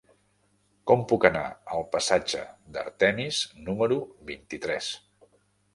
[0.91, 1.43] Com puc anar
[1.75, 2.41] al passatge
[2.77, 4.01] d'Artemis número
[4.33, 4.95] vint-i-tres?